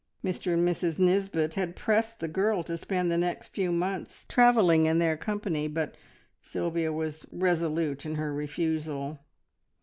[0.25, 4.87] Mr and Mrs Nisbet had pressed the girl to spend the next few months travelling
[4.87, 5.93] in their company, but
[6.41, 9.19] Sylvia was resolute in her refusal.